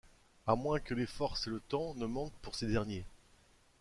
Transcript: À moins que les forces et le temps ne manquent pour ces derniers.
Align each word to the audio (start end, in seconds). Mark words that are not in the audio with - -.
À 0.47 0.55
moins 0.55 0.79
que 0.79 0.95
les 0.95 1.05
forces 1.05 1.45
et 1.45 1.51
le 1.51 1.59
temps 1.59 1.93
ne 1.93 2.07
manquent 2.07 2.31
pour 2.41 2.55
ces 2.55 2.65
derniers. 2.65 3.05